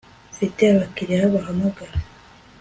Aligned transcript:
Mfite 0.33 0.61
abakiriya 0.73 1.25
bahamagara 1.33 1.93